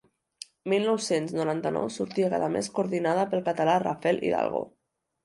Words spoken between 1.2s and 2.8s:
noranta-nou sortia cada mes